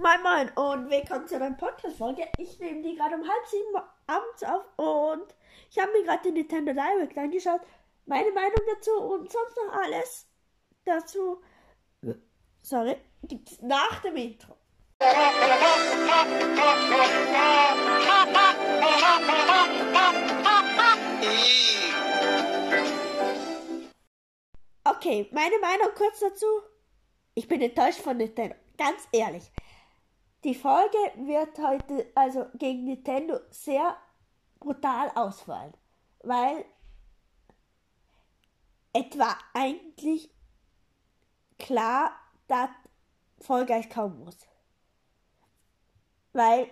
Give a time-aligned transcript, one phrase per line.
[0.00, 2.22] Moin Moin und willkommen zu einer Podcast-Folge.
[2.38, 3.74] Ich nehme die gerade um halb sieben
[4.06, 5.34] abends auf und
[5.68, 7.62] ich habe mir gerade den Nintendo Direct angeschaut.
[8.06, 10.28] Meine Meinung dazu und sonst noch alles
[10.84, 11.42] dazu.
[12.62, 14.54] Sorry, gibt's nach dem Intro.
[24.84, 26.46] Okay, meine Meinung kurz dazu.
[27.34, 28.54] Ich bin enttäuscht von Nintendo.
[28.76, 29.50] Ganz ehrlich.
[30.44, 33.96] Die Folge wird heute also gegen Nintendo sehr
[34.60, 35.74] brutal ausfallen,
[36.22, 36.64] weil
[38.92, 40.30] etwa eigentlich
[41.58, 42.12] klar,
[42.46, 42.70] dass
[43.40, 44.36] Vollgeist kommen muss.
[46.32, 46.68] Weil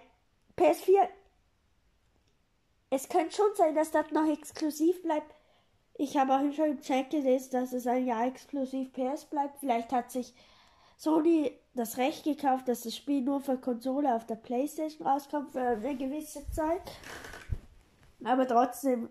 [0.57, 1.09] PS4,
[2.91, 5.35] es könnte schon sein, dass das noch exklusiv bleibt.
[5.95, 9.59] Ich habe auch schon im Chat gelesen, dass es ein Jahr exklusiv PS bleibt.
[9.59, 10.35] Vielleicht hat sich
[10.97, 15.61] Sony das Recht gekauft, dass das Spiel nur für Konsole auf der Playstation rauskommt für
[15.61, 16.83] eine gewisse Zeit.
[18.25, 19.09] Aber trotzdem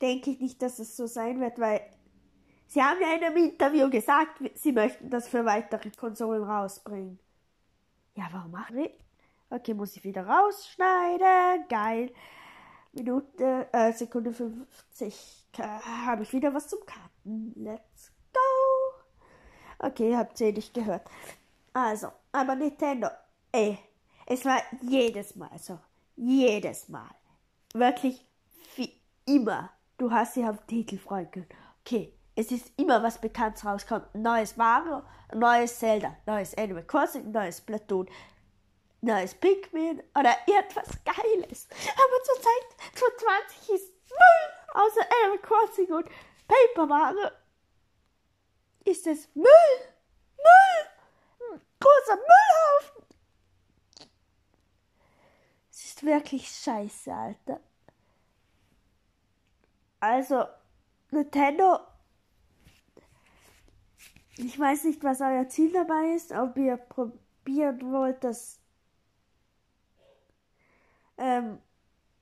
[0.00, 1.80] denke ich nicht, dass es so sein wird, weil
[2.66, 7.18] sie haben ja in einem Interview gesagt, sie möchten das für weitere Konsolen rausbringen.
[8.16, 8.90] Ja, warum machen wir?
[9.50, 11.66] Okay, muss ich wieder rausschneiden.
[11.68, 12.12] Geil.
[12.92, 15.48] Minute, äh, Sekunde 50.
[15.58, 17.52] Habe ich wieder was zum Karten.
[17.56, 19.86] Let's go.
[19.86, 21.02] Okay, habt ihr nicht gehört.
[21.72, 23.08] Also, aber Nintendo,
[23.52, 23.78] ey,
[24.26, 25.78] es war jedes Mal so.
[26.16, 27.10] Jedes Mal.
[27.72, 28.26] Wirklich
[28.76, 29.70] wie immer.
[29.96, 31.48] Du hast dich auf Titel freuen können.
[31.80, 34.14] Okay, es ist immer was Bekanntes rauskommt.
[34.14, 35.02] Neues Mario,
[35.34, 38.08] neues Zelda, neues Animal Crossing, neues Platoon,
[39.00, 41.68] neues Pikmin oder irgendwas Geiles.
[41.70, 46.06] Aber zurzeit, 2020 ist Müll, außer Animal Crossing und
[46.48, 47.28] Paper Mario.
[48.84, 49.89] Ist es Müll?
[51.80, 53.06] Großer Müllhaufen!
[55.70, 57.60] Es ist wirklich scheiße, Alter.
[60.00, 60.46] Also,
[61.10, 61.80] Nintendo
[64.44, 68.58] ich weiß nicht, was euer Ziel dabei ist, ob ihr probieren wollt, dass
[71.18, 71.58] ähm,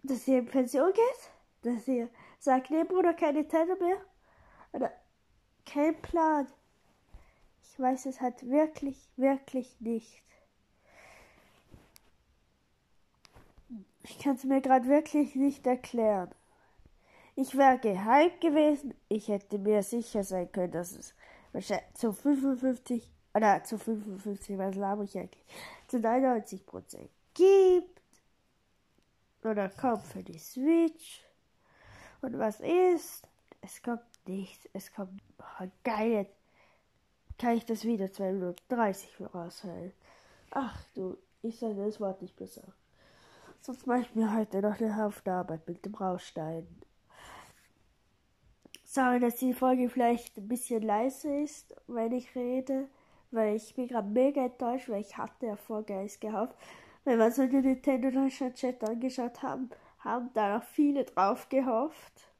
[0.03, 1.31] dass ihr in Pension geht,
[1.63, 2.09] dass ihr
[2.41, 3.99] sagt, nee Bruder, keine Nintendo mehr,
[4.73, 4.93] oder
[5.65, 6.49] kein Plan.
[7.78, 10.22] Weiß es halt wirklich, wirklich nicht.
[14.03, 16.31] Ich kann es mir gerade wirklich nicht erklären.
[17.37, 18.94] Ich wäre geheim gewesen.
[19.09, 21.15] Ich hätte mir sicher sein können, dass es
[21.53, 25.44] wahrscheinlich zu 55 oder zu 55, was laber ich eigentlich,
[25.87, 28.00] zu 99 Prozent gibt
[29.44, 31.22] oder kommt für die Switch.
[32.21, 33.28] Und was ist?
[33.61, 34.69] Es kommt nichts.
[34.72, 36.27] Es kommt oh, geil.
[37.38, 39.93] Kann ich das wieder 2 Minuten 30 raushören?
[40.50, 42.65] Ach du, ich soll das Wort nicht besser.
[43.60, 46.66] Sonst mache ich mir heute noch eine Haufen Arbeit mit dem Raustein.
[48.84, 52.88] Sorry, dass die Folge vielleicht ein bisschen leise ist, wenn ich rede,
[53.31, 56.56] weil ich bin gerade mega enttäuscht, weil ich hatte ja Vorgeist gehofft,
[57.05, 59.70] wenn wir so den Nintendo Deutschland Chat angeschaut haben,
[60.00, 62.32] haben da noch viele drauf gehofft.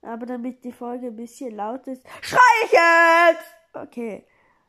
[0.00, 3.57] Aber damit die Folge ein bisschen laut ist, schrei ich jetzt!
[3.72, 4.26] Okay,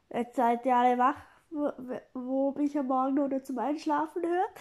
[0.10, 1.22] jetzt seid ihr alle wach,
[1.52, 1.72] wo,
[2.14, 4.52] wo mich am Morgen oder zum Einschlafen hört.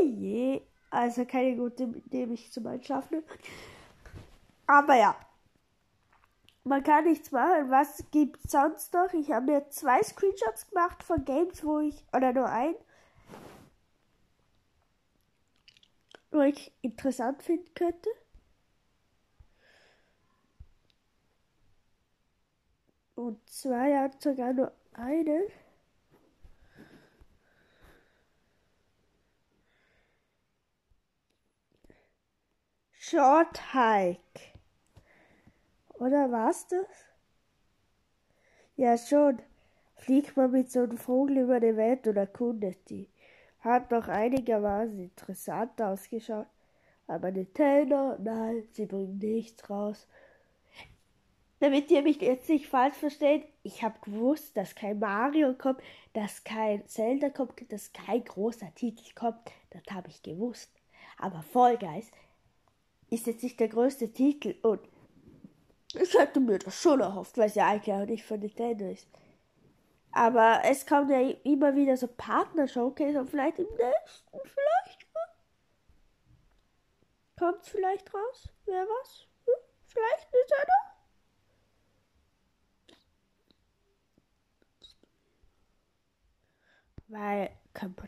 [0.00, 0.62] Je, je.
[0.90, 3.38] Also keine gute, Idee, mich zum Einschlafen hört.
[4.66, 5.16] Aber ja.
[6.64, 7.70] Man kann nichts machen.
[7.70, 9.12] Was gibt's sonst noch?
[9.14, 12.74] Ich habe mir zwei Screenshots gemacht von Games, wo ich, oder nur ein,
[16.30, 18.08] wo ich interessant finden könnte.
[23.22, 25.44] Und zwei hat sogar nur einen.
[32.90, 34.18] Short Hike.
[35.90, 36.88] Oder war's das?
[38.74, 39.40] Ja schon.
[39.94, 43.08] Fliegt man mit so einem Vogel über die Welt und erkundet die.
[43.60, 46.48] Hat doch einigermaßen interessant ausgeschaut.
[47.06, 50.08] Aber Nintendo, nein, sie bringen nichts raus.
[51.62, 55.80] Damit ihr mich jetzt nicht falsch versteht, ich habe gewusst, dass kein Mario kommt,
[56.12, 59.38] dass kein Zelda kommt, dass kein großer Titel kommt.
[59.70, 60.72] Das habe ich gewusst.
[61.18, 62.12] Aber Vollgeist
[63.10, 64.80] ist jetzt nicht der größte Titel und
[65.94, 69.06] ich hätte mir das schon erhofft, weil es ja eigentlich auch nicht von Nintendo ist.
[70.10, 75.06] Aber es kommt ja immer wieder so Partner-Showcase und vielleicht im nächsten, vielleicht.
[77.38, 78.48] Kommt es vielleicht raus?
[78.64, 79.28] Wer was?
[79.46, 79.54] Hm?
[79.86, 80.92] Vielleicht Nintendo?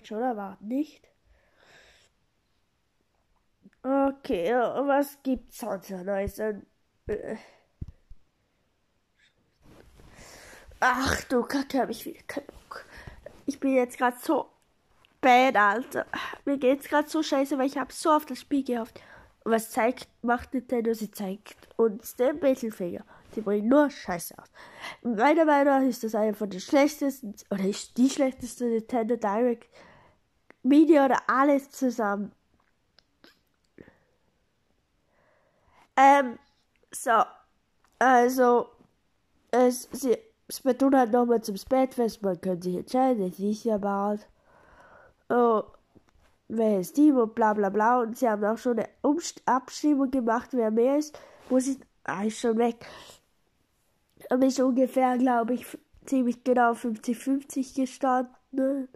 [0.05, 1.09] Man schon erwarten, nicht?
[3.83, 6.39] Okay, was gibt's sonst Neues?
[6.39, 6.61] Äh,
[10.81, 12.85] ach du Kacke, hab ich wieder keinen Bock.
[13.47, 14.51] Ich bin jetzt gerade so
[15.23, 16.07] bad, Alter.
[16.45, 19.01] Mir geht's gerade so scheiße, weil ich habe so auf das Spiel gehofft.
[19.45, 20.93] Was zeigt, macht Nintendo?
[20.93, 23.05] Sie zeigt uns den Mittelfinger.
[23.35, 24.49] Sie bringen nur Scheiße aus.
[25.03, 29.69] Meiner Meinung nach ist das eine von den schlechtesten, oder ist die schlechteste Nintendo Direct
[30.65, 32.33] Media oder alles zusammen.
[35.97, 36.39] Ähm,
[36.91, 37.25] so.
[37.99, 38.69] Also,
[39.51, 40.19] es, sie,
[40.49, 44.27] Splatoon hat nochmal zum Spätfest, man kann sich entscheiden, es ist ja bald.
[45.29, 45.63] Oh,
[46.49, 48.01] ist Team und bla bla bla.
[48.01, 51.19] Und sie haben auch schon eine Umst Abstimmung gemacht, wer mehr ist.
[51.49, 52.85] Muss ich, ah, ist schon weg.
[54.31, 55.67] Aber ist ungefähr, glaube ich,
[56.05, 58.89] ziemlich genau 50-50 gestanden.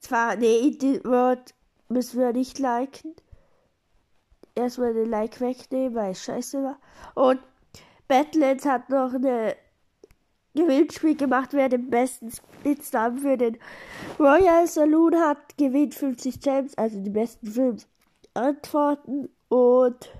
[0.00, 1.54] Zwar, nee, die Word
[1.88, 3.14] müssen wir nicht liken
[4.58, 6.78] erstmal den Like wegnehmen, weil es scheiße war.
[7.14, 7.40] Und
[8.08, 9.56] Badlands hat noch eine
[10.54, 13.58] Gewinnspiel gemacht, wer den besten Splitstar für den
[14.18, 17.86] Royal Saloon hat, gewinnt 50 Gems, also die besten fünf
[18.34, 19.28] Antworten.
[19.48, 20.10] Und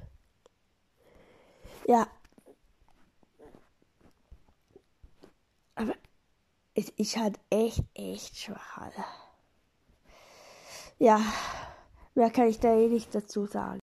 [1.86, 2.06] ja.
[5.74, 5.94] Aber
[6.74, 8.92] ich, ich hatte echt, echt schwach.
[10.98, 11.20] Ja,
[12.14, 13.80] mehr kann ich da eh nicht dazu sagen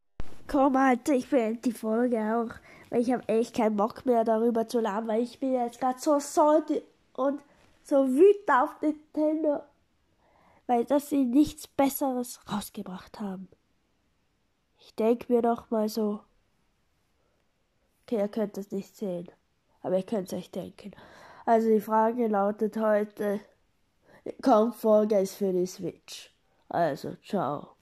[0.47, 2.55] komm, Alter, ich beende die Folge auch.
[2.89, 5.99] Weil ich habe echt keinen Bock mehr darüber zu laden, weil ich bin jetzt gerade
[5.99, 6.81] so salty
[7.13, 7.41] und
[7.83, 9.61] so wütend auf Nintendo.
[10.67, 13.49] Weil dass sie nichts Besseres rausgebracht haben.
[14.79, 16.21] Ich denke mir doch mal so.
[18.03, 19.27] Okay, ihr könnt das nicht sehen.
[19.81, 20.91] Aber ihr könnt es euch denken.
[21.45, 23.39] Also die Frage lautet heute,
[24.41, 26.34] kommt Folge ist für die Switch.
[26.69, 27.74] Also, ciao.